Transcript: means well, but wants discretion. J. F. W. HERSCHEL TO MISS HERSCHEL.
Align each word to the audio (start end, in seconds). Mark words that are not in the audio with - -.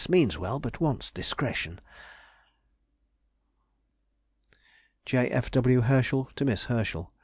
means 0.09 0.35
well, 0.35 0.59
but 0.59 0.81
wants 0.81 1.11
discretion. 1.11 1.79
J. 5.05 5.27
F. 5.29 5.51
W. 5.51 5.81
HERSCHEL 5.81 6.31
TO 6.35 6.43
MISS 6.43 6.65
HERSCHEL. 6.65 7.11